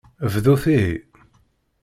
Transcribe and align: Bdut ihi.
Bdut 0.31 0.63
ihi. 0.75 0.91